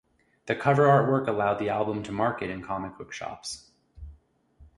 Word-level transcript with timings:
The 0.47 0.55
cover 0.55 0.87
art 0.87 1.07
work 1.07 1.27
allowed 1.27 1.59
the 1.59 1.69
album 1.69 2.01
to 2.01 2.11
market 2.11 2.49
in 2.49 2.63
comic 2.63 2.97
book 2.97 3.13
shops. 3.13 3.69